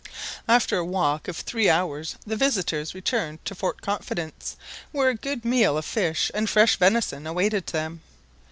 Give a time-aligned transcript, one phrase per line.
[0.47, 4.55] After a walk of three hours the visitors returned to Fort Confidence,
[4.91, 8.01] where a good meal of fish and fresh venison awaited them.